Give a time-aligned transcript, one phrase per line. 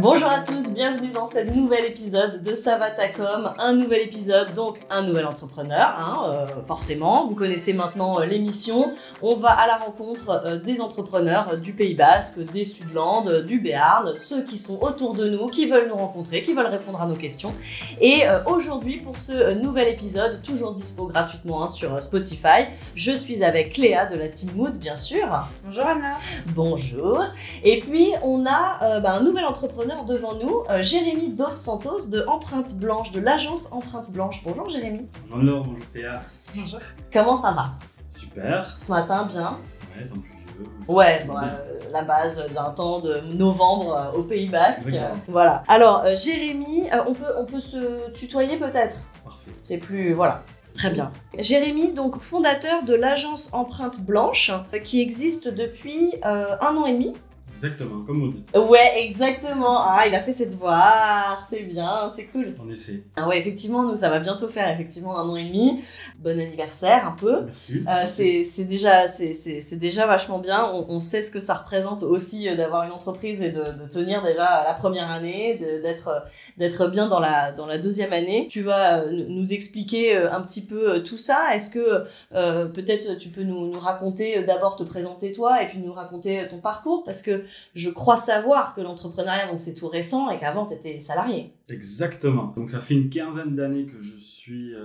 [0.00, 3.50] Bonjour à tous, bienvenue dans ce nouvel épisode de Savatacom.
[3.58, 7.26] Un nouvel épisode, donc un nouvel entrepreneur, hein, euh, forcément.
[7.26, 8.90] Vous connaissez maintenant euh, l'émission.
[9.20, 14.14] On va à la rencontre euh, des entrepreneurs du Pays Basque, des Sudlandes, du Béarn,
[14.18, 17.16] ceux qui sont autour de nous, qui veulent nous rencontrer, qui veulent répondre à nos
[17.16, 17.52] questions.
[18.00, 23.74] Et aujourd'hui, pour ce nouvel épisode, toujours dispo gratuitement hein, sur Spotify, je suis avec
[23.74, 25.46] Cléa de la Team Mood, bien sûr.
[25.62, 26.14] Bonjour Anna.
[26.54, 27.22] Bonjour.
[27.64, 32.24] Et puis, on a bah, un nouvel entrepreneur devant nous, euh, Jérémy Dos Santos de
[32.26, 34.42] Empreinte Blanche, de l'agence Empreinte Blanche.
[34.44, 35.06] Bonjour Jérémy.
[35.28, 36.22] Bonjour Laure, bonjour Péa.
[36.54, 36.80] Bonjour.
[37.12, 37.70] Comment ça va?
[38.08, 38.66] Super.
[38.66, 39.58] Ce matin, bien
[39.96, 40.66] Ouais, tant plus vieux.
[40.88, 44.94] Ouais, euh, la base d'un temps de novembre euh, au Pays Basque.
[45.28, 45.62] voilà.
[45.68, 48.98] Alors, Jérémy, on, peut, on peut se tutoyer peut-être?
[49.24, 49.50] Parfait.
[49.56, 50.12] C'est plus.
[50.12, 50.42] Voilà.
[50.74, 51.10] Très bien.
[51.38, 54.52] Jérémy, donc fondateur de l'agence Empreinte Blanche,
[54.84, 57.14] qui existe depuis un an et demi.
[57.62, 58.70] Exactement, comme Maud.
[58.70, 59.82] Ouais, exactement.
[59.82, 60.78] Ah, il a fait cette voix.
[60.80, 62.54] Ah, c'est bien, c'est cool.
[62.64, 63.02] On essaie.
[63.16, 65.78] Ah ouais, effectivement, nous, ça va bientôt faire effectivement un an et demi.
[66.18, 67.44] Bon anniversaire, un peu.
[67.44, 67.84] Merci.
[67.86, 70.70] Euh, c'est déjà, c'est déjà vachement bien.
[70.72, 73.88] On, on, sait ce que ça représente aussi euh, d'avoir une entreprise et de, de,
[73.88, 76.24] tenir déjà la première année, d'être
[76.56, 78.46] d'être bien dans la, dans la deuxième année.
[78.48, 81.54] Tu vas euh, nous expliquer euh, un petit peu tout ça.
[81.54, 85.78] Est-ce que euh, peut-être tu peux nous, nous raconter, d'abord te présenter toi et puis
[85.78, 87.02] nous raconter ton parcours?
[87.04, 91.00] Parce que je crois savoir que l'entrepreneuriat, donc c'est tout récent et qu'avant, tu étais
[91.00, 91.52] salarié.
[91.68, 92.52] Exactement.
[92.56, 94.80] Donc ça fait une quinzaine d'années que je suis euh,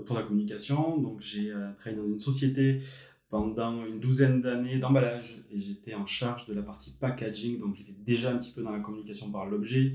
[0.00, 0.96] autour de la communication.
[0.98, 2.80] Donc j'ai euh, travaillé dans une société
[3.28, 7.58] pendant une douzaine d'années d'emballage et j'étais en charge de la partie packaging.
[7.58, 9.92] Donc j'étais déjà un petit peu dans la communication par l'objet.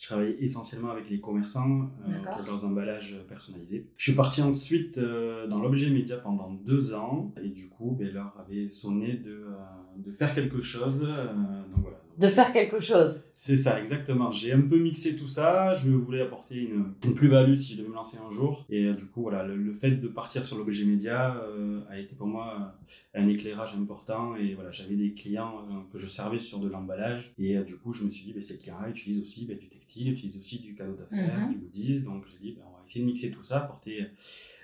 [0.00, 3.86] Je travaillais essentiellement avec les commerçants euh, pour leurs emballages personnalisés.
[3.98, 8.10] Je suis parti ensuite euh, dans l'objet média pendant deux ans et du coup, ben,
[8.10, 9.52] l'heure avait sonné de, euh,
[9.98, 11.00] de faire quelque chose.
[11.00, 13.22] Donc voilà, de faire quelque chose.
[13.34, 14.30] C'est ça, exactement.
[14.30, 15.72] J'ai un peu mixé tout ça.
[15.72, 18.66] Je voulais apporter une, une plus-value si je devais me lancer un jour.
[18.68, 22.14] Et euh, du coup, voilà, le, fait de partir sur l'objet média euh, a été
[22.14, 22.74] pour moi
[23.14, 24.36] un éclairage important.
[24.36, 27.32] Et voilà, j'avais des clients euh, que je servais sur de l'emballage.
[27.38, 29.80] Et du coup, je me suis dit, bah, ces clients-là utilisent aussi bah, du textile,
[29.98, 31.52] utilisent aussi du cadeau d'affaires, Mhm.
[31.52, 32.00] du goodies.
[32.02, 34.06] Donc, j'ai dit, bah, on va essayer de mixer tout ça, apporter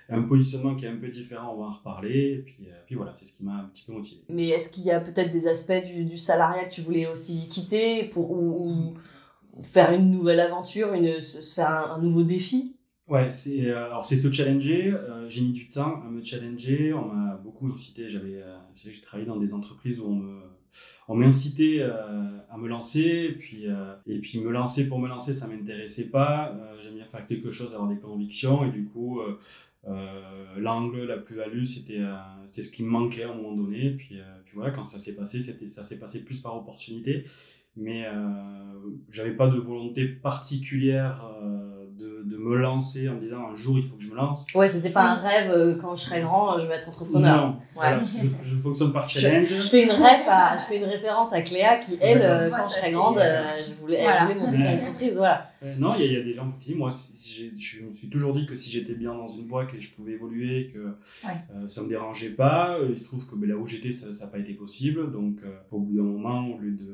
[0.09, 2.33] un positionnement qui est un peu différent, on va en reparler.
[2.33, 4.21] Et puis, euh, puis voilà, c'est ce qui m'a un petit peu motivé.
[4.29, 7.47] Mais est-ce qu'il y a peut-être des aspects du, du salariat que tu voulais aussi
[7.49, 8.95] quitter pour, ou,
[9.53, 12.73] ou faire une nouvelle aventure, une, se faire un, un nouveau défi?
[13.09, 14.91] Ouais, c'est euh, alors c'est se challenger.
[14.91, 16.93] euh, j'ai mis du temps à me challenger.
[16.93, 18.09] On m'a beaucoup incité.
[18.09, 20.41] J'avais, euh, j'ai travaillé dans des entreprises où on me,
[21.07, 23.29] on m'incitait euh, à me lancer.
[23.29, 26.53] Et puis, euh, et puis me lancer pour me lancer, ça m'intéressait pas.
[26.53, 28.63] Euh, J'aime bien faire quelque chose, avoir des convictions.
[28.65, 29.19] Et du coup,
[30.57, 32.01] l'angle, la plus-value, c'était,
[32.45, 33.91] ce qui me manquait à un moment donné.
[33.91, 37.23] Puis, euh, puis voilà, quand ça s'est passé, ça s'est passé plus par opportunité.
[37.75, 38.05] Mais
[39.07, 41.29] j'avais pas de volonté particulière
[41.97, 44.45] de, de me lancer en me disant un jour il faut que je me lance.
[44.55, 47.37] Ouais, c'était pas un rêve, euh, quand je serai grand, je vais être entrepreneur.
[47.47, 47.83] Non, Ouais.
[47.83, 49.47] voilà, je, je fonctionne par challenge.
[49.49, 52.73] Je fais une à, je fais une référence à Cléa qui elle euh, quand je
[52.75, 54.21] serai grande euh, je voulais Voilà.
[54.21, 56.33] elle voulait monter son entreprise voilà Euh, non, il y, a- il y a des
[56.33, 59.27] gens qui disent, moi, si- je me suis toujours dit que si j'étais bien dans
[59.27, 62.77] une boîte et que je pouvais évoluer, que euh, ça me dérangeait pas.
[62.89, 65.11] Il se trouve que ben, là où j'étais, ça n'a pas été possible.
[65.11, 66.93] Donc, euh, au bout d'un moment, au lieu de,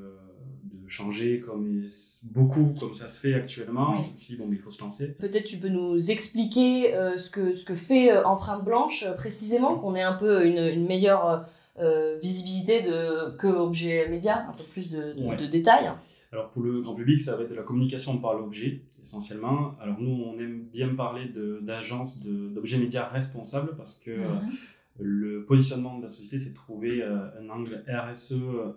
[0.83, 1.85] de changer comme
[2.23, 4.03] beaucoup, comme ça se fait actuellement, Oui.
[4.03, 5.13] je me suis dit, bon, mais il faut se lancer.
[5.19, 9.13] peut-être tu peux nous expliquer euh, ce que ce que fait euh, Empreinte Blanche euh,
[9.13, 11.45] précisément qu'on ait un peu une, une meilleure
[11.79, 15.37] euh, visibilité de que objet média un peu plus de, de, Ouais.
[15.37, 15.91] de détails
[16.31, 19.73] Alors pour le grand public, ça va être de la communication par l'objet, essentiellement.
[19.81, 24.51] Alors nous, on aime bien parler de- d'agence de- d'objets médias responsables parce que Mhm.
[24.99, 28.33] Le positionnement de la société, c'est de trouver euh, un angle RSE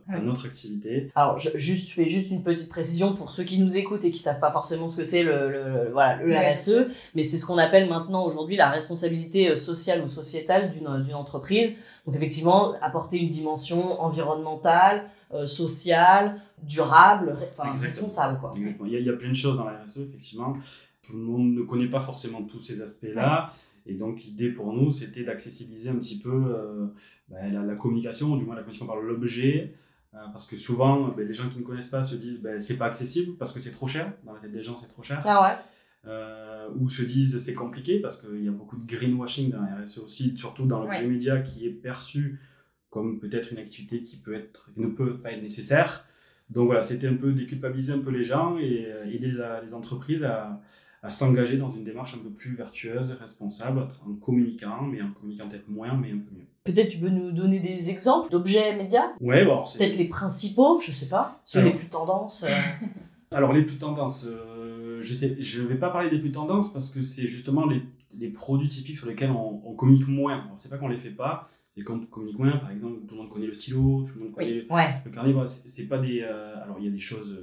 [0.09, 0.25] à Oui.
[0.25, 1.10] notre activité.
[1.15, 4.10] alors je, juste je fais juste une petite précision pour ceux qui nous écoutent et
[4.10, 7.44] qui savent pas forcément ce que c'est le, le- voilà le RSE mais c'est ce
[7.44, 11.75] qu'on appelle maintenant aujourd'hui la responsabilité euh, sociale ou sociétale d'une d'une entreprise
[12.06, 17.44] donc effectivement apporter une dimension environnementale euh, sociale durable enfin
[17.75, 17.75] Exactement.
[17.82, 18.87] responsable quoi Exactement.
[18.87, 20.56] Il y, a, il y a plein de choses dans la RSE, effectivement.
[21.02, 23.52] Tout le monde ne connaît pas forcément tous ces aspects-là.
[23.87, 26.87] Et donc, l'idée pour nous, c'était d'accessibiliser un petit peu euh,
[27.29, 29.75] ben, la, la communication, ou du moins la communication par l'objet.
[30.15, 32.77] euh, parce que souvent, ben, les gens qui ne connaissent pas se disent ben, c'est
[32.79, 34.12] pas accessible parce que c'est trop cher.
[34.25, 35.23] Dans la tête des gens, c'est trop cher.
[35.25, 35.56] ah ouais
[36.09, 39.83] euh, ou se disent c'est compliqué parce qu'il y a beaucoup de greenwashing dans la
[39.83, 41.06] RSE aussi, surtout dans l'objet Ouais.
[41.09, 42.41] média qui est perçu
[42.91, 46.06] comme peut-être une activité qui peut être, qui ne peut pas être nécessaire.
[46.49, 50.23] Donc voilà, c'était un peu déculpabiliser un peu les gens et aider les, les entreprises
[50.25, 50.61] à,
[51.06, 55.47] à s'engager dans une démarche un peu plus vertueuse, responsable, en communiquant, mais en communiquant
[55.49, 56.47] peut-être moins, mais un peu mieux.
[56.64, 59.12] Peut-être tu peux nous donner des exemples d'objets médias?
[59.20, 61.73] Ouais, bon, alors c'est- Peut-être les principaux, je sais pas, ceux Alors.
[61.73, 62.43] les plus tendances.
[62.43, 62.50] euh.
[63.31, 66.91] Alors les plus tendances, euh, je sais, je vais pas parler des plus tendances parce
[66.91, 67.82] que c'est justement les,
[68.19, 70.35] les, produits typiques sur lesquels on, communique moins.
[70.35, 72.56] Alors c'est pas qu'on les fait pas, c'est qu'on communique moins.
[72.56, 75.35] Par exemple, tout le monde connaît le stylo, tout le monde connaît le carnet.
[75.47, 76.23] c'est pas des.
[76.23, 77.37] Euh, alors il y a des choses.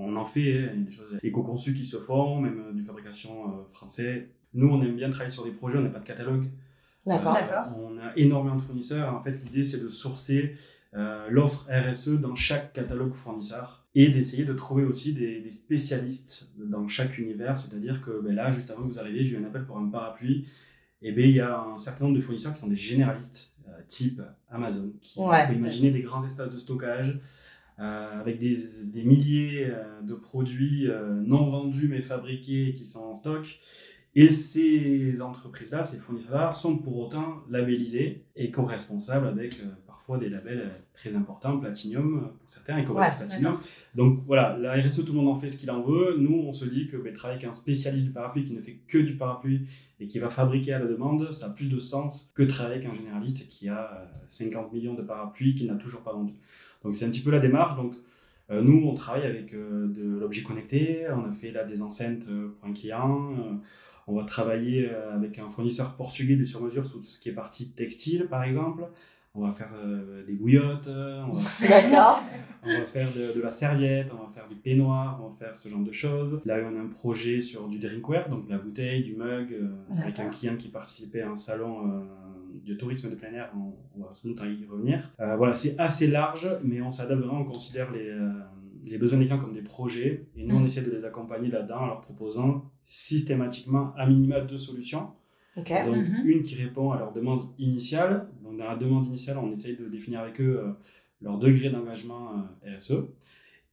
[0.00, 2.82] On en fait, hein, il y a des choses éco-conçues qui se font, même du
[2.82, 4.28] fabrication français.
[4.54, 6.46] Nous, on aime bien travailler sur des projets, on n'a pas de catalogue.
[7.06, 7.36] D'accord.
[7.78, 9.14] on a énormément de fournisseurs.
[9.14, 10.54] En fait, l'idée, c'est de sourcer
[10.94, 16.88] euh, l'offre RSE dans chaque catalogue fournisseur et d'essayer de trouver aussi des, spécialistes dans
[16.88, 17.58] chaque univers.
[17.58, 19.88] C'est-à-dire que ben là, juste avant que vous arriviez, j'ai eu un appel pour un
[19.88, 20.46] parapluie.
[21.02, 23.80] Et ben, il y a un certain nombre de fournisseurs qui sont des généralistes, euh,
[23.86, 24.20] type
[24.50, 25.54] Amazon, qui ouais.
[25.54, 27.18] imaginer des grands espaces de stockage.
[27.80, 28.56] Euh, avec des,
[28.92, 29.72] des milliers
[30.02, 30.86] de produits
[31.24, 33.58] non vendus mais fabriqués qui sont en stock
[34.16, 40.28] et ces entreprises-là, ces fournisseurs-là, sont pour autant labellisés et co-responsables avec euh, parfois des
[40.28, 43.60] labels euh, très importants, Platinum euh, pour certains, et ouais, Platinum.
[43.94, 46.16] Donc voilà, la RSE, tout le monde en fait ce qu'il en veut.
[46.18, 48.80] Nous, on se dit que bah, travailler avec un spécialiste du parapluie qui ne fait
[48.88, 49.68] que du parapluie
[50.00, 52.90] et qui va fabriquer à la demande, ça a plus de sens que travailler avec
[52.90, 56.34] un généraliste qui a 50 millions de parapluies qu'il n'a toujours pas vendu.
[56.82, 57.76] Donc c'est un petit peu la démarche.
[57.76, 57.94] Donc
[58.50, 61.06] nous, on travaille avec de l'objet connecté.
[61.14, 63.60] On a fait là des enceintes pour un client.
[64.10, 67.34] On va travailler euh, avec un fournisseur portugais de sur-mesure sur tout ce qui est
[67.34, 68.82] partie textile, par exemple.
[69.36, 72.20] On va faire euh, des bouillottes, euh, on va faire,
[72.64, 75.68] on va faire de, la serviette, on va faire du peignoir, on va faire ce
[75.68, 76.40] genre de choses.
[76.44, 79.56] Là, on a un projet sur du drinkware, donc de la bouteille, du mug,
[79.96, 82.02] avec un client qui participait à un salon
[82.66, 83.52] de tourisme de plein air.
[83.56, 85.00] On, va sans doute y revenir.
[85.18, 88.12] voilà, c'est assez large, mais on s'adapte vraiment, on considère les
[88.84, 90.66] les besoins des clients comme des projets et nous on mm.
[90.66, 95.08] essaie de les accompagner là-dedans en leur proposant systématiquement à minima deux solutions.
[95.56, 96.24] Donc mm-hmm.
[96.24, 98.28] une qui répond à leur demande initiale.
[98.42, 100.72] Donc dans la demande initiale, on essaye de définir avec eux euh,
[101.20, 102.30] leur degré d'engagement
[102.64, 103.04] euh, RSE.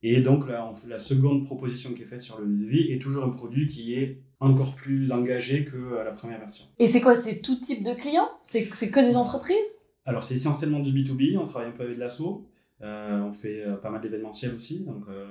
[0.04, 3.68] Et donc la seconde proposition qui est faite sur le devis est toujours un produit
[3.68, 6.66] qui est encore plus engagé que euh, la première version.
[6.78, 7.16] Et c'est quoi?
[7.16, 9.80] C'est tout type de clients C'est que des entreprises?
[10.06, 12.46] Alors c'est essentiellement du B2B, on travaille un peu avec l'assaut.
[12.84, 14.82] Euh, on fait euh, pas mal d'événementiels aussi.
[14.82, 15.26] Donc, euh,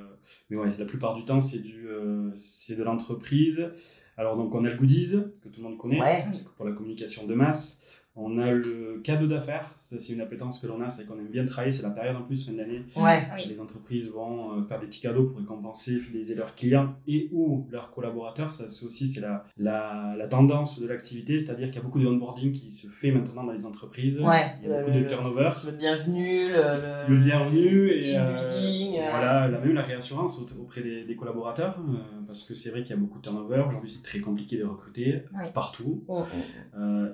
[0.51, 1.89] mais ouais, la plupart du temps, c'est du,
[2.37, 3.71] c'est de l'entreprise.
[4.17, 6.27] Alors, donc, on a le goodies, que tout le monde connaît,
[6.57, 7.83] pour la communication de masse.
[8.19, 11.29] On a le cadeau d'affaires, ça c'est une appétence que l'on a, c'est qu'on aime
[11.29, 12.83] bien travailler, c'est la période en plus, fin d'année.
[12.97, 13.23] Ouais.
[13.47, 17.67] Les entreprises vont euh, faire des petits cadeaux pour récompenser, fidéliser leurs clients et ou
[17.71, 18.55] leurs collaborateurs.
[18.55, 22.01] Ça c'est aussi c'est la, la, la, tendance de l'activité, c'est-à-dire qu'il y a beaucoup
[22.01, 24.23] de onboarding qui se fait maintenant dans les entreprises.
[24.23, 24.47] Ouais.
[24.63, 25.51] Il y a beaucoup de turnover.
[25.67, 29.11] Le bienvenu, le, le, bienvenu et euh, building, euh.
[29.11, 31.79] voilà, la, même la réassurance auprès des, des collaborateurs,
[32.27, 33.63] parce que c'est vrai qu'il y a beaucoup de turnover.
[33.67, 35.23] Aujourd'hui c'est très compliqué de recruter
[35.53, 36.03] partout.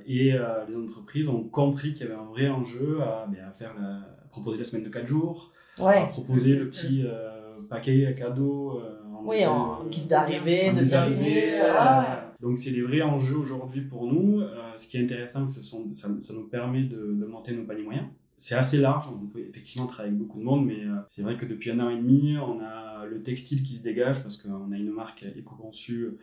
[0.06, 3.74] Et les entreprises entreprises ont compris qu'il y avait un vrai enjeu à, à faire
[3.80, 4.00] la,
[4.32, 9.24] proposer la semaine de 4 jours, à proposer le petit euh, paquet cadeau euh, en,
[9.24, 11.52] oui, en guise d'arrivée, de bienvenue.
[11.54, 12.02] Euh,
[12.40, 14.42] donc c'est des vrais enjeux aujourd'hui pour nous.
[14.76, 16.88] ce qui est intéressant, ce sont, ça, nous permet
[17.28, 18.06] monter nos paniers moyens.
[18.36, 21.46] C'est assez large, on peut effectivement travailler avec beaucoup de monde, mais c'est vrai que
[21.46, 24.76] depuis un an et demi, on a le textile qui se dégage parce qu'on a
[24.76, 26.18] une marque éco-conçue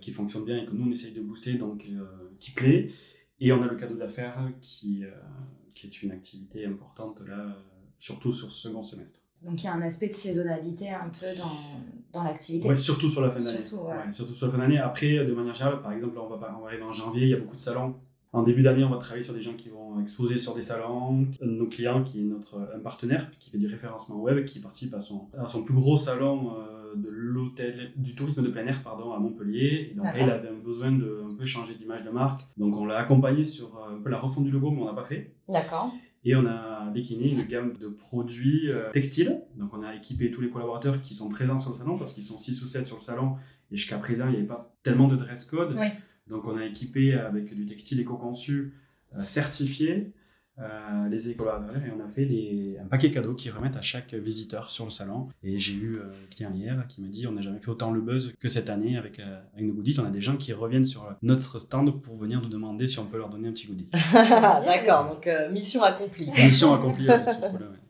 [0.00, 1.88] qui fonctionne bien et que nous on essaye de booster, donc
[2.38, 2.88] qui plaît.
[3.40, 5.10] Et on a le cadeau d'affaires qui, euh,
[5.74, 7.56] qui est une activité importante là,
[7.98, 9.18] surtout sur ce second semestre.
[9.42, 12.68] Donc il y a un aspect de saisonnalité un peu dans, dans l'activité.
[12.68, 13.66] Oui, surtout sur la fin d'année.
[13.66, 14.12] Surtout, ouais.
[14.12, 14.78] surtout, sur la fin d'année.
[14.78, 17.34] Après, de manière générale, par exemple, on va, on va arriver en janvier, il y
[17.34, 17.96] a beaucoup de salons.
[18.32, 21.26] En début d'année, on va travailler sur des gens qui vont exposer sur des salons.
[21.42, 24.60] Un de nos clients, qui est notre, un partenaire, qui fait du référencement web, qui
[24.60, 26.54] participe à son, à son plus gros salon.
[26.58, 29.90] Euh, de l'hôtel, du tourisme de plein air pardon, à Montpellier.
[29.90, 32.42] Et donc il avait besoin de un peu changer d'image de marque.
[32.56, 34.94] Donc on l'a accompagné sur euh, un peu la refonte du logo, mais on n'a
[34.94, 35.34] pas fait.
[35.48, 35.92] D'accord.
[36.24, 39.40] Et on a décliné une gamme de produits euh, textiles.
[39.56, 42.24] Donc on a équipé tous les collaborateurs qui sont présents sur le salon, parce qu'ils
[42.24, 43.36] sont 6 ou 7 sur le salon.
[43.70, 45.76] Et jusqu'à présent, il n'y avait pas tellement de dress code.
[46.28, 48.74] Donc on a équipé avec du textile éco-conçu
[49.16, 50.12] euh, certifié
[50.60, 51.48] euh, les écoles
[51.86, 54.90] et on a fait des, un paquet cadeau qui remettent à chaque visiteur sur le
[54.90, 55.28] salon.
[55.42, 57.90] Et j'ai eu euh, un client hier qui m'a dit on n'a jamais fait autant
[57.90, 59.98] le buzz que cette année avec, euh, avec nos goodies.
[60.00, 63.06] On a des gens qui reviennent sur notre stand pour venir nous demander si on
[63.06, 63.90] peut leur donner un petit goodies.
[64.12, 66.30] D'accord, donc mission accomplie.
[66.36, 67.06] Mission accomplie,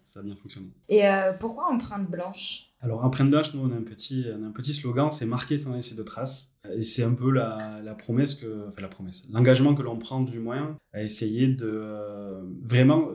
[0.04, 0.68] ça a bien fonctionné.
[0.88, 1.02] Et
[1.38, 2.69] pourquoi empreinte blanche?
[2.82, 5.94] Alors, Empreinte Dash, nous, on a un petit, un petit slogan, c'est marquer sans laisser
[5.94, 6.56] de traces.
[6.74, 10.20] Et c'est un peu la, la, promesse que, enfin, la promesse, l'engagement que l'on prend
[10.20, 13.12] du moins à essayer de euh, vraiment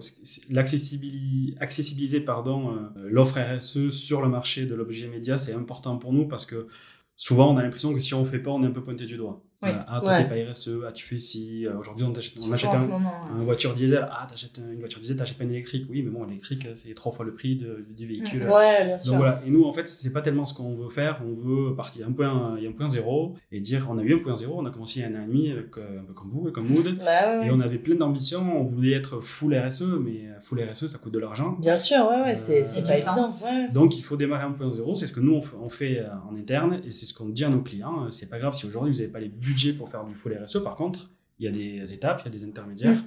[0.50, 6.14] l'accessibiliser, accessibiliser, pardon, euh, l'offre RSE sur le marché de l'objet média, c'est important pour
[6.14, 6.68] nous parce que
[7.16, 9.06] souvent on a l'impression que si on ne fait pas, on est un peu pointé
[9.06, 9.45] du doigt.
[9.62, 10.24] Voilà, ah, toi, Ouais.
[10.28, 11.66] t'es pas RSE, ah, tu fais ci.
[11.66, 13.12] Euh, Aujourd'hui, on, t'achète- on achète un, moment.
[13.38, 14.08] une voiture diesel.
[14.12, 15.86] Ah, t'achètes une voiture diesel, t'achètes pas une électrique.
[15.90, 18.44] Oui, mais bon, l'électrique, c'est trois fois le prix de- du véhicule.
[18.44, 19.14] Ouais, bien sûr.
[19.14, 21.76] Donc voilà, et nous en fait, c'est pas tellement ce qu'on veut faire, on veut
[21.76, 23.98] partir, il y a un point, il y a un point zéro et dire on
[23.98, 25.52] a eu un point zéro, on a commencé il y a un an et demi,
[25.52, 27.48] avec, euh, un peu comme vous et comme Mood, Bah, ouais, ouais.
[27.48, 31.14] et on avait plein d'ambitions, on voulait être full RSE, mais full RSE ça coûte
[31.14, 31.58] de l'argent.
[31.62, 33.30] Bien sûr, ouais, ouais, c'est Euh, pas évident.
[33.44, 33.70] Ouais.
[33.74, 36.00] Donc il faut démarrer un point zéro, c'est ce que nous on fait, on fait,
[36.00, 38.04] euh, en interne et c'est ce qu'on dit à nos clients.
[38.06, 40.38] Euh, C'est pas grave si aujourd'hui vous n'avez pas les budgets pour faire du full
[40.44, 42.98] RSE, par contre il y a des étapes, il y a des intermédiaires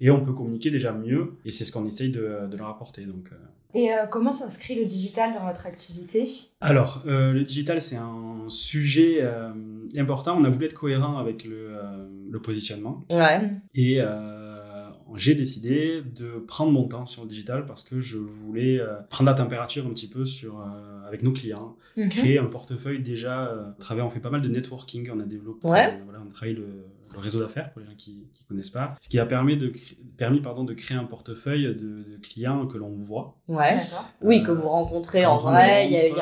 [0.00, 3.04] et on peut communiquer déjà mieux et c'est ce qu'on essaye de, de leur apporter.
[3.06, 6.22] Donc, euh, Et euh, comment s'inscrit le digital dans votre activité?
[6.60, 9.50] Alors, euh, le digital, c'est un sujet euh,
[9.96, 10.38] important.
[10.38, 13.02] On a voulu être cohérent avec le, euh, le positionnement.
[13.10, 13.50] Ouais.
[13.74, 14.06] Et euh,
[15.16, 19.30] j'ai décidé de prendre mon temps sur le digital parce que je voulais euh, prendre
[19.30, 22.08] la température un petit peu sur, euh, avec nos clients, Mhm.
[22.08, 23.48] créer un portefeuille déjà.
[23.48, 25.86] euh, à travers, on fait pas mal de networking, on a développé, Ouais.
[25.92, 26.66] euh, voilà, on travaille le,
[27.14, 28.94] le réseau d'affaires pour les gens qui ne connaissent pas.
[29.00, 29.72] Ce qui a permis de,
[30.16, 33.36] permis, pardon, de créer un portefeuille de, de clients que l'on voit.
[33.48, 33.76] Ouais.
[34.20, 36.12] Oui, que vous rencontrez en vrai, il y a, y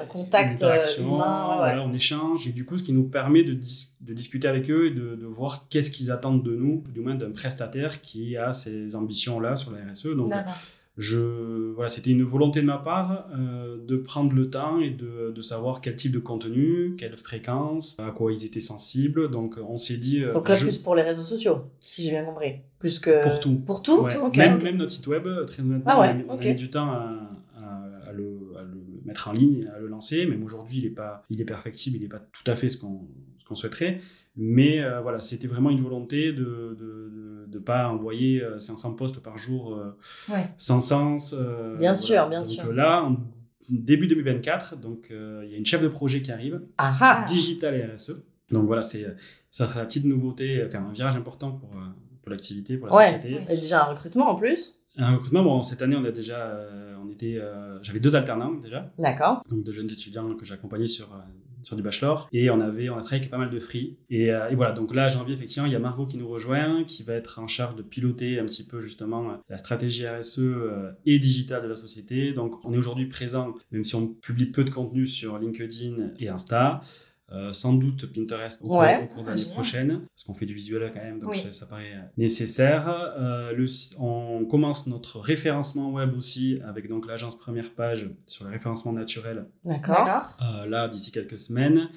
[0.00, 1.44] un, contact euh, interaction, humain.
[1.44, 1.56] ouais, ouais.
[1.58, 4.70] voilà, on échange et du coup ce qui nous permet de, dis- de discuter avec
[4.70, 8.36] eux et de, de voir qu'est-ce qu'ils attendent de nous, du moins d'un prestataire qui
[8.36, 10.08] a ces ambitions-là sur la RSE.
[10.16, 10.32] Donc.
[10.98, 15.32] Je, voilà, c'était une volonté de ma part euh, de prendre le temps et de,
[15.34, 19.30] de savoir quel type de contenu, quelle fréquence, à quoi ils étaient sensibles.
[19.30, 20.22] Donc on s'est dit...
[20.22, 22.56] euh, Donc là, je- plus pour les réseaux sociaux, si j'ai bien compris.
[22.78, 23.22] Plus que.
[23.22, 23.54] Pour tout.
[23.60, 26.14] Pour tout Ouais, même, même notre site web, euh, très honnêtement, Ah ouais, on a
[26.14, 26.44] mis- on a ok.
[26.46, 30.26] mis du temps à, à- à le, à le mettre en ligne, à le lancer.
[30.26, 32.76] Même aujourd'hui, il est pas, il est perfectible, il n'est pas tout à fait ce
[32.76, 33.00] qu'on
[33.42, 34.00] ce qu'on souhaiterait.
[34.36, 38.94] Mais euh, voilà, c'était vraiment une volonté de de, de, de pas envoyer euh, 500
[38.94, 39.96] posts par jour euh,
[40.32, 40.46] Ouais.
[40.56, 41.34] sans sens.
[41.36, 41.94] euh, Bien voilà.
[41.94, 42.64] sûr, bien donc, sûr.
[42.66, 43.16] euh, là, en
[43.68, 47.24] début 2024, donc euh, il y a une chef de projet qui arrive, Ah ah
[47.26, 48.22] digital et RSE.
[48.50, 49.06] Donc voilà, c'est
[49.50, 51.84] ça sera la petite nouveauté, enfin un virage important pour euh,
[52.22, 53.04] pour l'activité, pour la Ouais.
[53.06, 53.38] société.
[53.50, 56.94] Et déjà un recrutement en plus Un recrutement, bon, cette année, on a déjà, euh,
[57.04, 59.42] on était, euh, j'avais deux alternants déjà, D'accord.
[59.50, 61.18] donc de jeunes étudiants que j'ai accompagnés sur, euh,
[61.62, 64.32] sur du bachelor, et on avait, on a travaillé avec pas mal de free, et,
[64.32, 67.02] euh, et voilà, donc là, janvier, effectivement, il y a Margot qui nous rejoint, qui
[67.02, 70.92] va être en charge de piloter un petit peu justement euh, la stratégie RSE euh,
[71.06, 72.32] et digitale de la société.
[72.32, 76.28] Donc, on est aujourd'hui présent, même si on publie peu de contenu sur LinkedIn et
[76.28, 76.82] Insta.
[77.32, 78.98] Euh, sans doute Pinterest au, Ouais.
[78.98, 81.38] cours, au cours de l'année prochaine, parce qu'on fait du visuel quand même, donc Oui.
[81.38, 82.88] ça, ça paraît euh, nécessaire.
[82.88, 83.66] Euh, le,
[83.98, 89.46] on commence notre référencement web aussi avec donc l'agence Première Page sur le référencement naturel.
[89.64, 90.06] D'accord.
[90.42, 91.88] euh, là d'ici quelques semaines.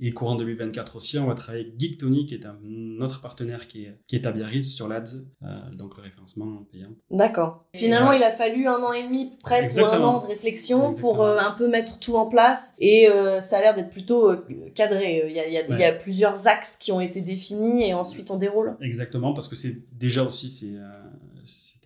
[0.00, 2.56] Et courant 2024 aussi, on va travailler avec Geektony, qui est un
[3.00, 6.90] autre partenaire qui est, qui est à Biarritz sur l'ADS, euh, donc le référencement payant.
[7.10, 7.64] D'accord.
[7.74, 8.18] Finalement, Ouais.
[8.18, 11.38] il a fallu un an et demi, presque, ou un an de réflexion pour euh,
[11.38, 12.74] un peu mettre tout en place.
[12.78, 15.24] Et euh, ça a l'air d'être plutôt euh, cadré.
[15.28, 17.82] Il y, a, il y a- il y a plusieurs axes qui ont été définis
[17.88, 18.76] et ensuite on déroule.
[18.80, 20.88] Exactement, parce que c'est déjà aussi, c'est, euh,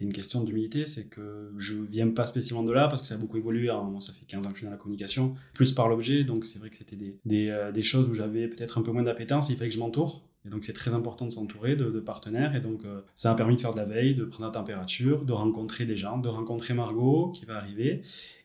[0.02, 3.14] c'était une question d'humilité, c'est que je viens pas spécialement de là, parce que ça
[3.14, 3.88] a beaucoup évolué, hein.
[4.00, 6.58] Ça fait 15 ans que je suis dans la communication, plus par l'objet, donc c'est
[6.58, 9.48] vrai que c'était des, des, euh, des choses où j'avais peut-être un peu moins d'appétence,
[9.50, 10.22] il fallait que je m'entoure.
[10.44, 13.36] Et donc c'est très important de s'entourer de, de partenaires, et donc euh, ça m'a
[13.36, 16.28] permis de faire de la veille, de prendre la température, de rencontrer des gens, de
[16.28, 18.00] rencontrer Margot qui va arriver.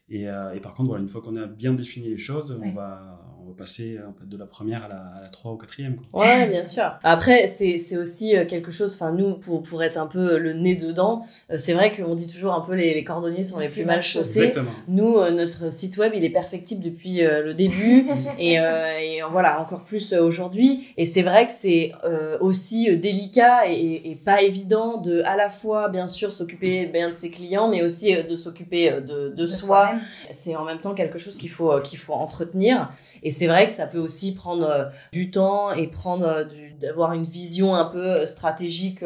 [0.09, 2.67] Et, euh, et par contre, voilà, une fois qu'on a bien défini les choses, Ouais.
[2.67, 5.57] on, va, on va passer euh, de la première à la, à la 3 ou
[5.57, 5.95] 4e.
[5.95, 6.21] Quoi.
[6.21, 6.97] Ouais, bien sûr.
[7.03, 10.53] Après, c'est c'est aussi euh, quelque chose, enfin, nous, pour, pour être un peu le
[10.53, 13.69] nez dedans, euh, c'est vrai qu'on dit toujours un peu les, les cordonniers sont les
[13.69, 14.39] plus mal chaussés.
[14.39, 14.71] Exactement.
[14.87, 18.05] Nous, notre site web, il est perfectible depuis le début
[18.39, 20.87] et, euh, et voilà, encore plus aujourd'hui.
[20.97, 25.49] Et c'est vrai que c'est euh, aussi délicat et, et pas évident de à la
[25.49, 29.45] fois, bien sûr, s'occuper bien de ses clients, mais aussi de s'occuper de, de De
[29.45, 29.93] soi.
[30.31, 32.91] C'est en même temps quelque chose qu'il faut, qu'il faut entretenir.
[33.23, 36.45] Et c'est vrai que ça peut aussi prendre euh, du temps et prendre euh,
[36.79, 39.03] d'avoir une vision un peu euh, stratégique,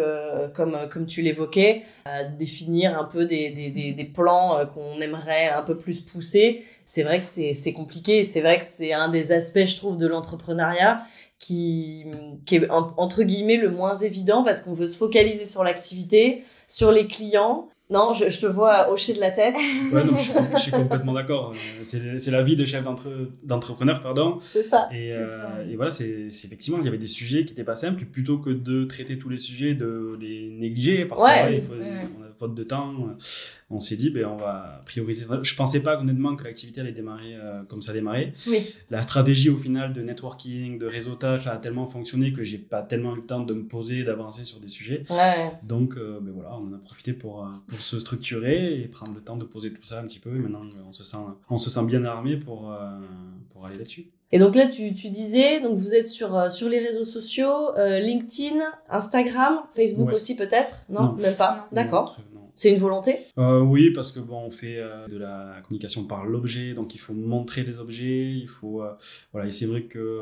[0.54, 1.84] comme, comme tu l'évoquais,
[2.38, 6.64] définir un peu des, des, plans qu'on aimerait un peu plus pousser.
[6.86, 8.24] C'est vrai que c'est compliqué.
[8.24, 11.04] C'est vrai que c'est un des aspects, je trouve, de l'entrepreneuriat
[11.40, 12.06] qui,
[12.46, 16.44] qui est en- entre guillemets le moins évident parce qu'on veut se focaliser sur l'activité,
[16.68, 17.68] sur les clients.
[17.92, 19.56] Non, je, je te vois hocher de la tête.
[19.92, 21.52] Ouais, non, je, suis- je suis complètement d'accord.
[21.84, 23.10] C'est c'est la vie de chef d'entre-
[23.44, 24.38] d'entrepreneur, pardon.
[24.42, 24.88] C'est ça.
[24.94, 25.50] Et, euh, ça.
[25.70, 28.04] et voilà, c'est c'est effectivement, il y avait des sujets qui n'étaient pas simples.
[28.04, 31.56] Et plutôt que de traiter tous les sujets, de les négliger, parfois, Ouais.
[31.58, 32.94] il faut, Ouais, faute de temps.
[33.70, 35.26] on s'est dit, ben, on va prioriser.
[35.44, 38.34] Je pensais pas honnêtement que l'activité allait démarrer euh, comme ça a démarré.
[38.48, 38.60] Oui.
[38.90, 43.14] La stratégie au final de networking, de réseautage a tellement fonctionné que j'ai pas tellement
[43.14, 45.04] eu le temps de me poser, d'avancer sur des sujets.
[45.10, 45.52] Ouais.
[45.64, 49.14] Donc euh, ben voilà, on en a profité pour, euh, pour se structurer et prendre
[49.14, 50.36] le temps de poser tout ça un petit peu.
[50.36, 51.18] Et maintenant, euh, on se sent,
[51.50, 52.78] on se sent bien armé pour, euh,
[53.52, 54.08] pour aller là-dessus.
[54.34, 57.76] Et donc là, tu, tu disais, donc vous êtes sur, euh, sur les réseaux sociaux,
[57.78, 60.14] euh, LinkedIn, Instagram, Facebook Ouais.
[60.14, 60.86] aussi peut-être?
[60.90, 61.14] Non, Non.
[61.16, 61.68] même pas.
[61.72, 61.76] Non.
[61.84, 62.18] D'accord.
[62.56, 63.16] C'est une volonté?
[63.38, 66.98] Euh, oui, parce que bon, on fait euh, de la communication par l'objet, donc il
[67.00, 68.92] faut montrer les objets, il faut euh,
[69.32, 70.22] voilà, et c'est vrai que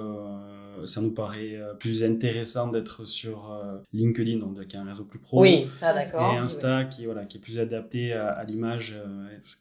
[0.86, 3.58] ça nous paraît plus intéressant d'être sur
[3.94, 6.34] LinkedIn, donc qui est un réseau plus pro, Oui, ça d'accord.
[6.34, 8.96] et Insta qui voilà, qui est plus adapté à, à l'image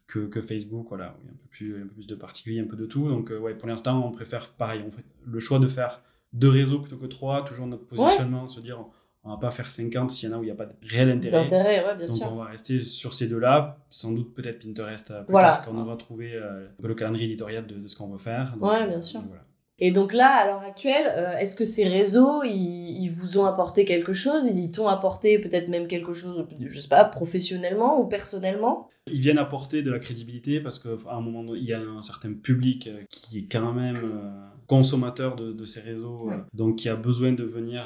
[0.07, 2.87] que, que Facebook, voilà, un peu plus un peu plus de particuliers, un peu de
[2.87, 3.09] tout.
[3.09, 6.79] Donc ouais, pour l'instant, on préfère pareil, on fait le choix de faire deux réseaux
[6.81, 8.85] plutôt que trois, toujours notre positionnement, se dire
[9.29, 10.73] on va pas faire 50 s'il y en a où il n'y a pas de
[10.83, 11.43] réel intérêt.
[11.43, 12.33] D'intérêt, ouais, bien Donc sûr.
[12.33, 15.53] on va rester sur ces deux-là, sans doute peut-être Pinterest euh, plus Voilà.
[15.53, 18.55] tard, quand on aura trouvé euh, le calendrier éditorial de, de ce qu'on veut faire.
[18.59, 19.21] Donc, Ouais, euh, bien sûr.
[19.21, 19.43] donc voilà.
[19.81, 23.45] Et donc là, à l'heure actuelle, euh, est-ce que ces réseaux, ils, ils vous ont
[23.45, 24.45] apporté quelque chose?
[24.47, 28.89] Ils t'ont apporté peut-être même quelque chose, je sais pas, professionnellement ou personnellement?
[29.13, 32.03] Ils viennent apporter de la crédibilité parce qu'à un moment donné, il y a un
[32.03, 34.31] certain public euh, qui est quand même euh,
[34.67, 37.85] consommateur de, de ces réseaux, euh, donc qui a besoin de venir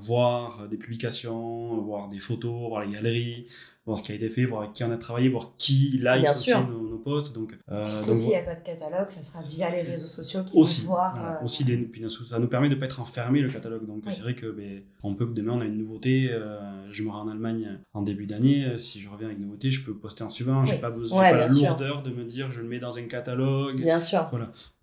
[0.00, 3.46] voir des publications, voir des photos, voir les galeries,
[3.84, 6.28] voir ce qui a été fait, voir avec qui on a travaillé, voir qui like
[6.30, 7.34] aussi nos, nos posts.
[7.34, 10.44] Donc, euh, Surtout s'il n'y a pas de catalogue, ça sera via les réseaux sociaux
[10.44, 11.14] qui aussi, vont voir.
[11.16, 14.02] voilà, euh, aussi des- puis ça nous permet de pas être enfermé le catalogue donc
[14.06, 14.14] Oui.
[14.14, 17.22] c'est vrai que ben, on peut demain on a une nouveauté euh, je me rends
[17.22, 20.22] en Allemagne en début d'année euh, si je reviens avec une nouveauté je peux poster
[20.24, 21.68] en suivant j'ai pas besoin Ouais, pas la sûr.
[21.68, 24.28] lourdeur de me dire je le mets dans un catalogue Bien sûr.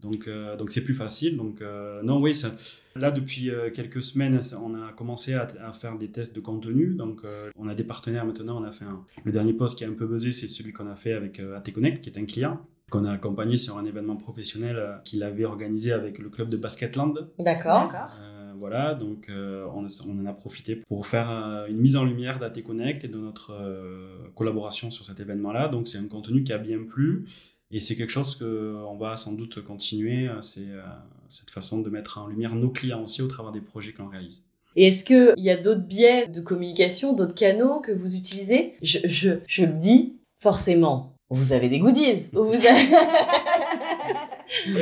[0.01, 2.51] Donc euh, donc c'est plus facile donc euh, non oui ça
[2.95, 6.41] Là, depuis euh, quelques semaines, ça- on a commencé à, à faire des tests de
[6.41, 6.95] contenu.
[6.95, 8.59] Donc, euh, on a des partenaires maintenant.
[8.59, 10.87] On a fait un- le dernier post qui a un peu buzzé, c'est celui qu'on
[10.89, 13.85] a fait avec euh, AT Connect, qui est un client qu'on a accompagné sur un
[13.85, 17.29] événement professionnel euh, qu'il avait organisé avec le club de Basketland.
[17.37, 17.91] D'accord.
[18.19, 22.03] Euh, voilà, donc euh, on, on en a profité pour faire euh, une mise en
[22.03, 25.67] lumière d'AT Connect et de notre euh, collaboration sur cet événement-là.
[25.69, 27.27] Donc c'est un contenu qui a bien plu
[27.71, 30.27] et c'est quelque chose qu'on va sans doute continuer.
[30.27, 30.81] euh, C'est euh,
[31.27, 34.43] cette façon de mettre en lumière nos clients aussi au travers des projets qu'on réalise.
[34.75, 38.73] Et est-ce qu'il y a d'autres biais de communication, d'autres canaux que vous utilisez?
[38.81, 42.29] Je, je, je le dis, forcément, vous avez des goodies.
[42.33, 42.87] Vous avez...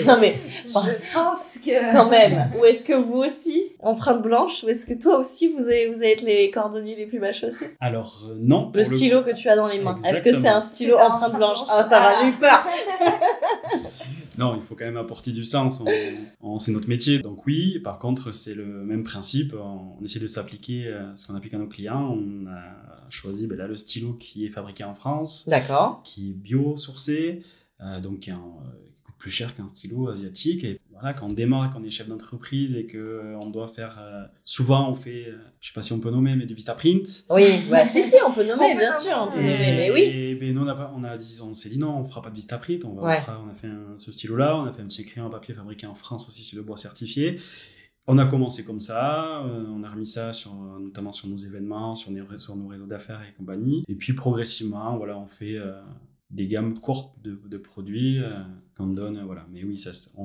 [0.06, 0.36] non mais
[0.68, 1.92] Je pense que.
[1.92, 5.64] quand même, ou est-ce que vous aussi, empreinte blanche, ou est-ce que toi aussi vous
[5.66, 7.76] allez, vous allez être les cordonniers les plus mal chaussés?
[7.80, 8.72] Alors euh, non.
[8.74, 11.36] Le stylo que tu as dans les mains, est-ce que c'est un stylo empreinte empreinte
[11.38, 11.58] blanche?
[11.58, 11.70] blanche.
[11.72, 12.20] Ah ça va, Ah.
[12.22, 12.64] j'ai eu peur
[14.38, 15.82] Non, il faut quand même apporter du sens.
[15.82, 15.86] On-
[16.42, 17.20] on- c'est notre métier.
[17.20, 19.54] Donc oui, par contre, c'est le même principe.
[19.60, 22.16] On, on essaie de s'appliquer euh, ce qu'on applique à nos clients.
[22.16, 26.02] On a choisi ben là, le stylo qui est fabriqué en France, D'accord.
[26.04, 27.42] qui est bio-sourcé,
[27.82, 28.87] euh, donc qui, est en- euh,
[29.18, 30.64] plus cher qu'un stylo asiatique.
[30.64, 33.68] Et voilà, quand on démarre, quand on est chef d'entreprise et que euh, on doit
[33.68, 33.98] faire...
[34.02, 37.26] euh, souvent, on fait, euh, je sais pas si on peut nommer, mais du Vistaprint.
[37.30, 39.02] Oui, bah si si, on peut nommer, On peut bien nommer.
[39.04, 40.02] sûr, on peut Et, nommer, mais oui.
[40.02, 42.22] et ben, nous, on a, pas- on, a dit, on s'est dit non, on fera
[42.22, 42.86] pas de Vistaprint.
[42.86, 43.18] On, va, Ouais.
[43.20, 45.30] on, fera- on a fait un- ce stylo-là, on a fait un petit crayon en
[45.32, 47.38] papier fabriqué en France aussi sur le bois certifié.
[48.10, 51.36] On a commencé comme ça, euh, on a remis ça sur, euh, notamment sur nos
[51.38, 53.84] événements, sur, nos- sur nos réseaux d'affaires et compagnie.
[53.90, 55.74] Et puis progressivement, voilà, on fait euh,
[56.30, 58.30] des gammes courtes de, de produits euh,
[58.78, 59.22] qu'on donne.
[59.26, 59.46] Voilà.
[59.52, 60.24] Mais oui, ça, on,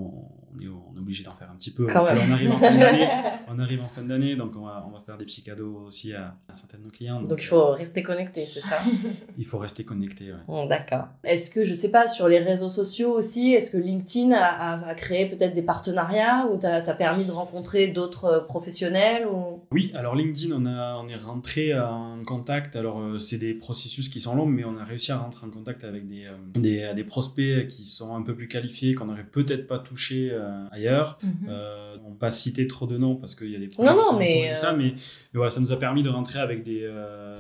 [0.55, 1.87] on est, on est obligé d'en faire un petit peu.
[1.87, 2.19] Quand même.
[2.29, 3.09] on arrive en fin d'année,
[3.49, 6.15] on arrive en fin d'année, donc on va, on va faire des petits cadeaux aussi
[6.15, 7.23] à, à certains de nos clients.
[7.23, 8.77] Donc il faut rester connecté, c'est ça?
[9.39, 10.33] il faut rester connecté.
[10.33, 10.39] ouais.
[10.47, 11.07] Bon, D'accord.
[11.25, 14.89] Est-ce que, je sais pas, sur les réseaux sociaux aussi, est-ce que LinkedIn a, a-
[14.89, 19.61] a créé peut-être des partenariats ou t'as as permis de rencontrer d'autres euh, professionnels ou...
[19.71, 22.77] Oui, alors LinkedIn, on, a, on est rentré en contact.
[22.77, 25.51] Alors, euh, c'est des processus qui sont longs, mais on a réussi à rentrer en
[25.51, 29.27] contact avec des, euh, des, des prospects qui sont un peu plus qualifiés, qu'on n'aurait
[29.31, 31.19] peut-être pas touché euh, ailleurs.
[31.23, 31.49] Mhm.
[31.49, 34.19] Euh, on va pas citer trop de noms parce qu'il y a des projets Non,
[34.19, 34.95] mais, tout euh, ça, mais, mais
[35.35, 36.89] voilà, ça nous a permis de rentrer avec des,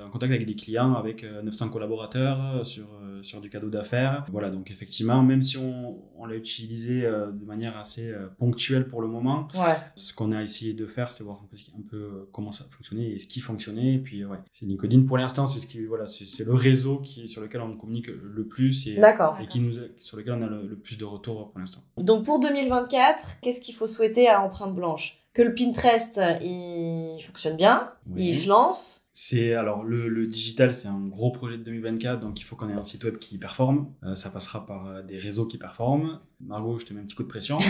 [0.04, 2.86] en contact avec des clients, avec euh, 900 collaborateurs sur,
[3.22, 4.24] sur du cadeau d'affaires.
[4.30, 8.88] Voilà, donc effectivement, même si on, on l'a utilisé euh, de manière assez euh, ponctuelle
[8.88, 9.76] pour le moment, Ouais.
[9.96, 12.64] ce qu'on a essayé de faire, c'était voir un peu, un peu euh, comment ça
[12.70, 13.94] fonctionnait et ce qui fonctionnait.
[13.94, 17.28] Et puis, ouais, c'est LinkedIn pour l'instant, c'est ce qui, voilà, c'est le réseau qui,
[17.28, 19.00] sur lequel on communique le plus et,
[19.48, 21.80] qui nous, sur lequel on a le, le plus de retours pour l'instant.
[21.98, 25.18] Donc pour 2024, qu'est-ce qu'il faut souhaiter à Empreinte Blanche?
[25.34, 28.26] Que le Pinterest, il fonctionne bien, Oui.
[28.28, 29.01] il se lance.
[29.14, 32.70] C'est alors le, le digital, c'est un gros projet de 2024, donc il faut qu'on
[32.70, 33.88] ait un site web qui performe.
[34.04, 36.18] Euh, ça passera par euh, des réseaux qui performent.
[36.40, 37.58] Margot, je te mets un petit coup de pression.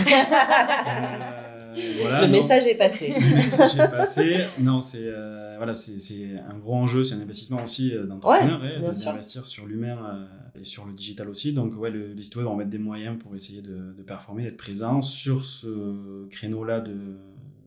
[1.75, 2.33] Euh, voilà, le non.
[2.33, 3.15] message est passé.
[3.19, 4.37] Le message est passé.
[4.59, 5.97] Non, c'est euh, voilà, c'est
[6.47, 9.09] un gros enjeu, c'est un investissement aussi d'entrepreneur, Ouais, sûr.
[9.11, 11.51] d'investir sur l'humain et sur le digital aussi.
[11.51, 14.43] Donc ouais, le, les sites web vont mettre des moyens pour essayer de, de performer,
[14.43, 16.95] d'être présent sur ce créneau-là de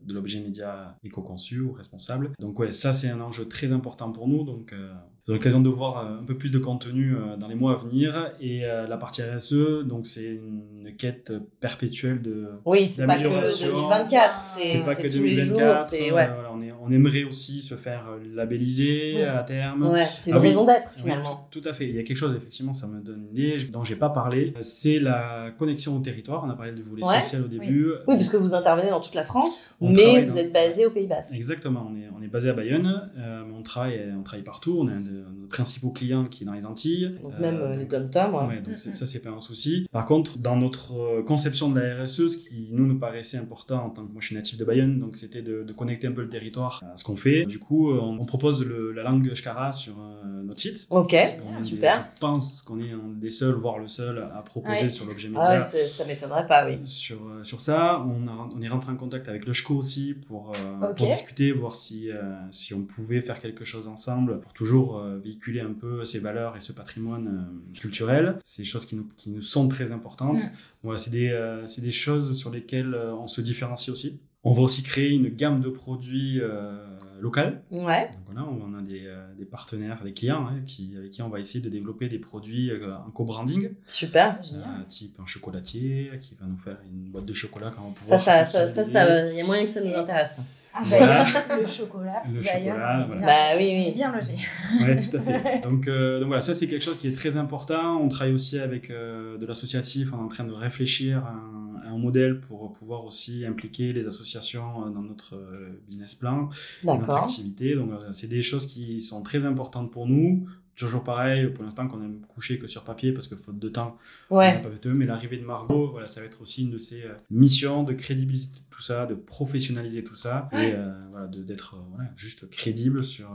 [0.07, 2.31] de l'objet média éco-conçu ou responsable.
[2.39, 4.43] Donc ouais, ça c'est un enjeu très important pour nous.
[4.43, 4.93] Donc euh,
[5.27, 7.75] aurez l'occasion de voir euh, un peu plus de contenu euh, dans les mois à
[7.75, 8.31] venir.
[8.39, 13.23] Et euh, la partie RSE, donc c'est une quête perpétuelle de Oui, c'est pas que
[13.23, 13.67] D'amélioration.
[13.67, 15.57] 2024, c'est c'est pas que c'est tous les jours.
[15.57, 15.87] 2024.
[15.87, 16.27] C'est euh, ouais.
[16.33, 19.21] voilà, on, est- on aimerait aussi se faire labelliser Oui.
[19.23, 19.87] à terme.
[19.87, 20.47] Ouais, c'est une Ah oui.
[20.47, 21.47] raison d'être finalement.
[21.51, 21.85] tout, tout à fait.
[21.89, 24.53] Il y a quelque chose, effectivement, ça me donne une idée dont j'ai pas parlé.
[24.61, 26.43] C'est la connexion au territoire.
[26.45, 27.21] On a parlé du volet Ouais.
[27.21, 27.87] social au début.
[28.07, 30.85] Oui, parce que vous intervenez dans toute la France, On mais vous dans- êtes basé
[30.85, 31.33] au Pays Basque.
[31.35, 34.77] Exactement, on est, on est basé à Bayonne, euh, mais on travaille, on travaille partout.
[34.79, 37.09] On a un de nos principaux clients qui est dans les Antilles.
[37.23, 38.47] Donc Euh, même euh, donc- les dom-toms, ouais.
[38.55, 39.85] Ouais, donc c'est- ça, c'est pas un souci.
[39.91, 43.85] Par contre, dans notre euh, conception de la RSE, ce qui nous, nous paraissait important
[43.85, 46.11] en tant que moi je suis natif de Bayonne, donc c'était de, de connecter un
[46.11, 47.43] peu le territoire à ce qu'on fait.
[47.43, 50.87] Du coup, euh, on, on propose le- la langue Shkara sur euh, notre site.
[50.89, 52.09] Ok, On est des- super.
[52.15, 54.89] je pense qu'on est un des seuls, voire le seul, à proposer Ouais.
[54.89, 55.55] sur l'objet Ah média.
[55.55, 56.79] ouais, c'est- ça m'étonnerait pas, oui.
[56.85, 60.53] Sur, sur ça, on, a- on est rentré en contact avec le SCHO aussi pour,
[60.55, 62.15] euh, discuter, voir si, euh,
[62.51, 66.59] si on pouvait faire quelque chose ensemble pour toujours véhiculer un peu ces valeurs et
[66.59, 67.47] ce patrimoine
[67.79, 68.37] culturel.
[68.43, 70.43] C'est des choses qui nous, qui nous sont très importantes.
[70.43, 70.49] Mm.
[70.83, 74.19] Voilà, c'est des, euh, des choses sur lesquelles euh, on se différencie aussi.
[74.43, 76.77] On va aussi créer une gamme de produits euh,
[77.19, 77.61] locales.
[77.71, 81.29] Ouais, Donc on a des, euh, des partenaires, des clients hein, qui, avec qui on
[81.29, 83.69] va essayer de développer des produits euh, en co-branding.
[83.85, 84.39] super.
[84.53, 87.95] Euh, type un chocolatier qui va nous faire une boîte de chocolat quand on va
[88.01, 88.91] Ça, ça, ça, ça, personnaliser.
[88.91, 90.39] ça, il y a moyen que ça nous intéresse.
[90.79, 91.23] Ah, Voilà.
[91.49, 92.21] bah, le chocolat.
[92.31, 93.17] Le d'ailleurs, chocolat, on voilà.
[93.17, 93.93] bien- Bah oui, oui.
[93.95, 94.33] Bien logé.
[94.81, 95.59] Ouais, tout à fait.
[95.63, 97.97] Donc, euh, donc voilà, ça c'est quelque chose qui est très important.
[97.99, 100.09] On travaille aussi avec euh, de l'associatif.
[100.13, 101.56] On est en train de réfléchir à un,
[101.97, 106.49] modèle pour pouvoir aussi impliquer les associations euh, dans notre euh, business plan,
[106.83, 107.17] notre D'accord.
[107.17, 107.75] activité.
[107.75, 110.47] Donc euh, c'est des choses qui sont très importantes pour nous.
[110.75, 113.97] Toujours pareil, pour l'instant qu'on aime coucher que sur papier parce que faute de temps,
[114.29, 114.53] on Ouais.
[114.53, 117.03] n'a pas fait mais l'arrivée de Margot, voilà, ça va être aussi une de ses
[117.31, 122.47] missions de crédibiliser tout ça, de professionnaliser tout ça et euh, voilà, d'être voilà, juste
[122.51, 123.27] crédible sur,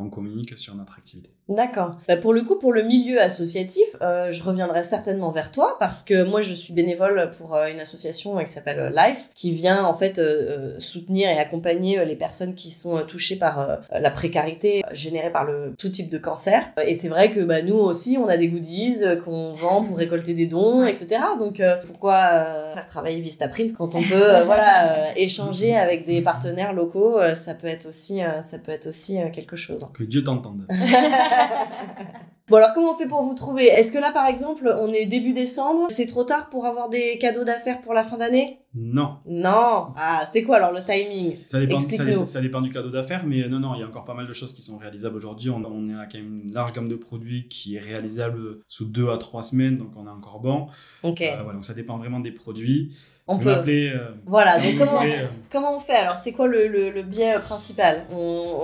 [0.00, 1.30] quand on communique sur notre activité.
[1.48, 1.96] D'accord.
[2.06, 6.02] Bah, pour le coup, pour le milieu associatif, euh, je reviendrai certainement vers toi parce
[6.04, 9.50] que moi, je suis bénévole pour euh, une association euh, qui s'appelle euh, Life, qui
[9.52, 13.58] vient en fait euh, soutenir et accompagner euh, les personnes qui sont euh, touchées par
[13.58, 16.62] euh, la précarité générée par le tout type de cancer.
[16.86, 19.98] Et c'est vrai que bah, nous aussi, on a des goodies euh, qu'on vend pour
[19.98, 21.20] récolter des dons, etc.
[21.36, 26.06] Donc euh, pourquoi euh, faire travailler Vistaprint quand on peut euh, voilà euh, échanger avec
[26.06, 29.56] des partenaires locaux, euh, ça peut être aussi euh, ça peut être aussi euh, quelque
[29.56, 29.84] chose.
[29.94, 30.66] Que Dieu t'entende.
[32.50, 33.66] Bon alors comment on fait pour vous trouver?
[33.66, 37.16] Est-ce que là par exemple on est début décembre, c'est trop tard pour avoir des
[37.18, 38.58] cadeaux d'affaires pour la fin d'année?
[38.74, 39.16] Non.
[39.26, 39.88] Non.
[39.96, 41.36] Ah c'est quoi alors le timing?
[41.46, 43.86] Ça dépend, ça, dépend, ça dépend du cadeau d'affaires, mais non, non, il y a
[43.86, 45.50] encore pas mal de choses qui sont réalisables aujourd'hui.
[45.50, 49.10] On, on a quand même une large gamme de produits qui est réalisable sous deux
[49.10, 50.66] à trois semaines, donc on est encore bon.
[51.02, 51.20] Ok.
[51.22, 52.96] Euh, voilà, donc ça dépend vraiment des produits.
[53.26, 53.50] on Vous peut.
[53.50, 54.60] m'appelez, euh, Voilà.
[54.60, 55.26] Donc comment voulez, euh.
[55.50, 55.94] comment on fait?
[55.96, 58.04] Alors C'est quoi le, le, le biais euh, principal?
[58.12, 58.16] On,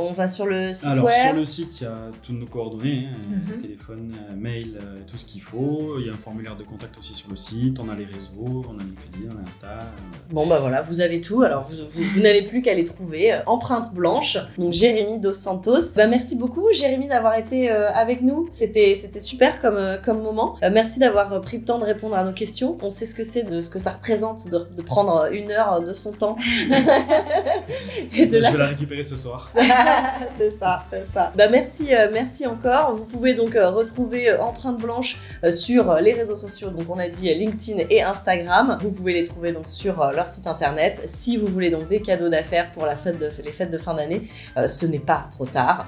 [0.03, 1.15] on va sur le site Alors web?
[1.21, 3.76] sur le site, il y a toutes nos coordonnées, hein, Mhm.
[3.77, 5.97] Téléphone, euh, mail, euh, tout ce qu'il faut.
[5.99, 7.79] Il y a un formulaire de contact aussi sur le site.
[7.79, 9.67] On a les réseaux, on a LinkedIn, on a Insta.
[9.67, 9.83] euh,
[10.31, 11.43] Bon bah voilà, vous avez tout.
[11.43, 13.33] Alors vous, vous- vous n'avez plus qu'à les trouver.
[13.35, 14.39] Euh, Empreinte blanche.
[14.59, 15.93] Donc Jérémy Dos Santos.
[15.95, 18.49] Bah merci beaucoup Jérémy d'avoir été euh, avec nous.
[18.51, 20.57] C'était c'était super comme euh, comme moment.
[20.63, 22.77] Euh, merci d'avoir pris le temps de répondre à nos questions.
[22.83, 25.83] On sait ce que c'est de ce que ça représente de, de prendre une heure
[25.83, 26.37] de son temps.
[28.17, 29.49] Et de Je vais la récupérer ce soir.
[30.37, 31.33] c'est ça, c'est ça.
[31.37, 32.95] Bah merci, euh, merci encore.
[32.95, 36.71] Vous pouvez donc euh, retrouver euh, Empreinte Blanche euh, sur euh, les réseaux sociaux.
[36.71, 38.79] Donc on a dit euh, LinkedIn et Instagram.
[38.81, 41.03] Vous pouvez les trouver donc sur euh, leur site internet.
[41.05, 44.87] Si vous voulez donc des cadeaux d'affaires pour les fêtes de fin d'année, euh, ce
[44.87, 45.87] n'est pas trop tard.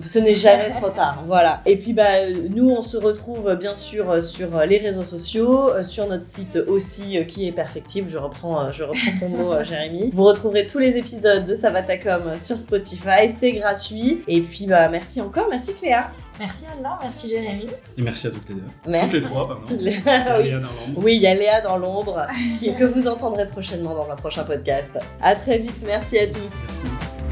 [0.00, 1.60] Ce n'est jamais trop tard, voilà.
[1.66, 5.70] Et puis bah nous on se retrouve bien sûr euh, sur euh, les réseaux sociaux,
[5.70, 8.10] euh, sur notre site aussi qui est perfectible.
[8.10, 10.10] Je reprends, je reprends ton mot, Jérémy.
[10.12, 14.22] Vous retrouverez tous les épisodes de Savatacom sur Spotify, c'est gratuit.
[14.26, 16.10] Et puis bah merci encore, merci Cléa.
[16.40, 17.66] Merci Anne-Laure, merci Jérémy.
[17.96, 18.62] Et merci à toutes les deux.
[18.88, 19.04] Merci.
[19.10, 19.62] Toutes les trois, pardon.
[19.68, 19.92] Toutes les-
[20.38, 20.42] Oui.
[20.50, 21.04] Léa dans l'ombre.
[21.04, 22.26] Oui, il y a Léa dans l'ombre
[22.78, 24.98] que vous entendrez prochainement dans un prochain podcast.
[25.22, 26.34] À très vite, merci à tous.
[26.66, 27.23] Merci.